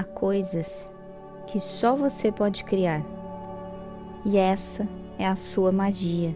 [0.00, 0.90] há coisas
[1.46, 3.04] que só você pode criar.
[4.24, 4.88] E essa
[5.18, 6.34] é a sua magia.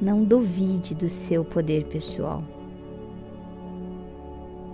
[0.00, 2.42] Não duvide do seu poder pessoal.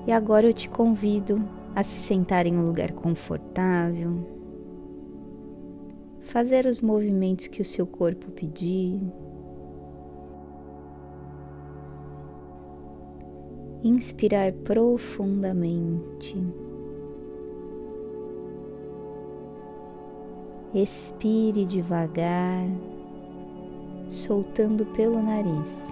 [0.06, 1.40] E agora eu te convido
[1.74, 4.26] a se sentar em um lugar confortável,
[6.20, 9.00] fazer os movimentos que o seu corpo pedir.
[13.84, 16.36] Inspirar profundamente.
[20.74, 22.66] Expire devagar,
[24.08, 25.88] soltando pelo nariz.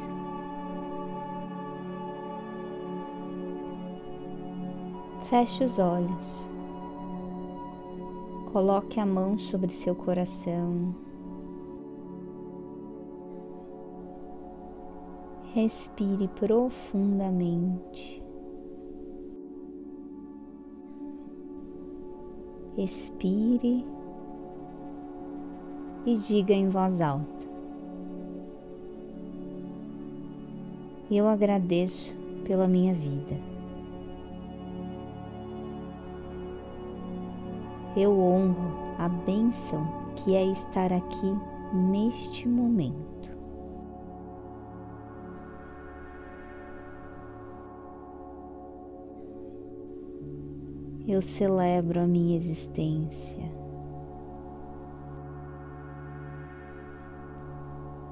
[5.28, 6.46] Feche os olhos.
[8.52, 10.94] Coloque a mão sobre seu coração.
[15.52, 18.22] Respire profundamente.
[22.78, 23.84] Expire
[26.06, 27.46] e diga em voz alta:
[31.10, 33.36] Eu agradeço pela minha vida.
[37.96, 39.84] Eu honro a bênção
[40.14, 41.36] que é estar aqui
[41.72, 43.10] neste momento.
[51.08, 53.59] Eu celebro a minha existência.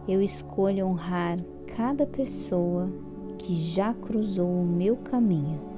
[0.09, 1.37] Eu escolho honrar
[1.77, 2.91] cada pessoa
[3.39, 5.69] que já cruzou o meu caminho.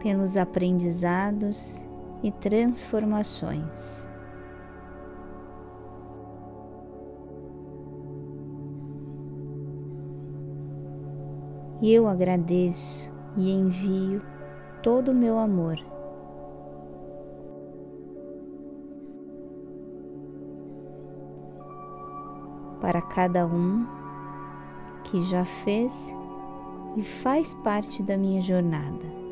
[0.00, 1.80] pelos aprendizados
[2.24, 4.04] e transformações.
[11.80, 14.31] Eu agradeço e envio
[14.82, 15.78] todo o meu amor.
[22.80, 23.86] Para cada um
[25.04, 26.12] que já fez
[26.96, 29.22] e faz parte da minha jornada.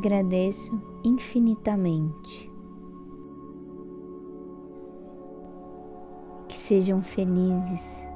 [0.00, 2.49] agradeço infinitamente.
[6.70, 8.06] Sejam felizes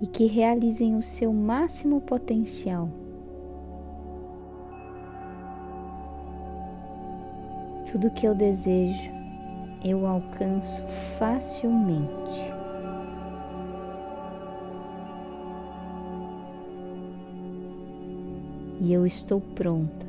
[0.00, 2.88] e que realizem o seu máximo potencial.
[7.92, 9.12] Tudo que eu desejo,
[9.84, 10.84] eu alcanço
[11.16, 12.52] facilmente.
[18.80, 20.08] e eu estou pronta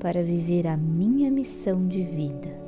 [0.00, 2.63] para viver a minha missão de vida.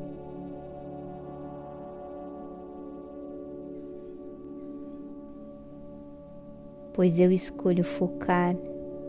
[6.96, 8.56] Pois eu escolho focar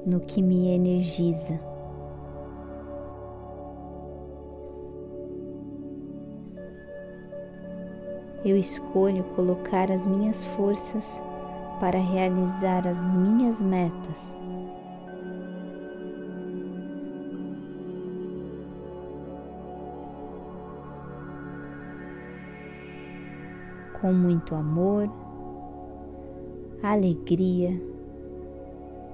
[0.06, 1.58] no que me energiza.
[8.44, 11.22] Eu escolho colocar as minhas forças
[11.80, 14.38] para realizar as minhas metas
[24.02, 25.10] com muito amor,
[26.82, 27.72] alegria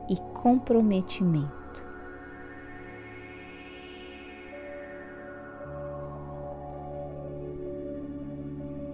[0.09, 1.51] e comprometimento.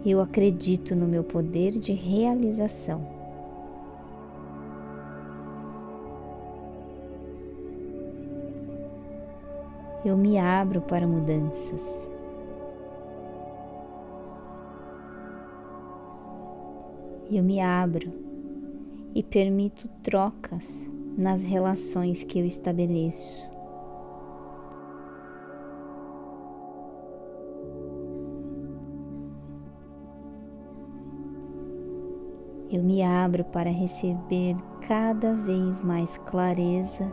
[0.05, 3.05] Eu acredito no meu poder de realização.
[10.05, 12.09] Eu me abro para mudanças.
[17.31, 18.11] eu me abro
[19.13, 20.87] e permito trocas
[21.17, 23.47] nas relações que eu estabeleço.
[32.71, 34.55] Eu me abro para receber
[34.87, 37.11] cada vez mais clareza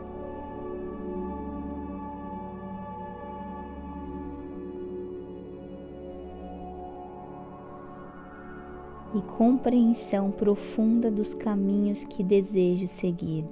[9.13, 13.45] e compreensão profunda dos caminhos que desejo seguir.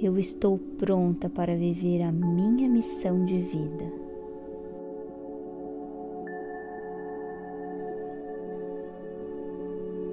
[0.00, 4.02] Eu estou pronta para viver a minha missão de vida.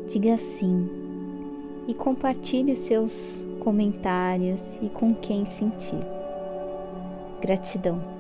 [0.09, 0.89] diga sim
[1.87, 6.18] e compartilhe os seus comentários e com quem sentir.
[7.49, 8.18] Gratidão.